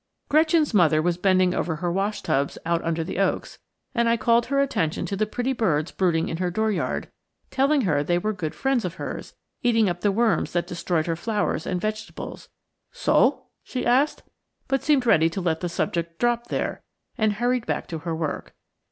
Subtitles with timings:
[0.29, 3.59] Gretchen's mother was bending over her wash tubs out under the oaks,
[3.93, 7.11] and I called her attention to the pretty birds brooding in her door yard,
[7.51, 11.05] telling her that they were good friends of hers, eating up the worms that destroyed
[11.05, 12.49] her flowers and vegetables.
[12.91, 14.23] "So?" she asked,
[14.67, 16.81] but seemed ready to let the subject drop there,
[17.15, 18.55] and hurried back to her work.